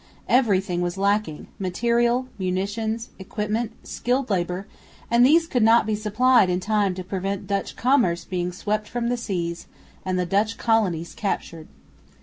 Everything 0.27 0.81
was 0.81 0.97
lacking 0.97 1.45
material, 1.59 2.25
munitions, 2.39 3.09
equipment, 3.19 3.71
skilled 3.87 4.31
labour 4.31 4.65
and 5.11 5.23
these 5.23 5.45
could 5.45 5.61
not 5.61 5.85
be 5.85 5.93
supplied 5.93 6.49
in 6.49 6.59
time 6.59 6.95
to 6.95 7.03
prevent 7.03 7.45
Dutch 7.45 7.75
commerce 7.75 8.25
being 8.25 8.51
swept 8.51 8.89
from 8.89 9.09
the 9.09 9.15
seas 9.17 9.67
and 10.03 10.17
the 10.17 10.25
Dutch 10.25 10.57
colonies 10.57 11.13
captured. 11.13 11.67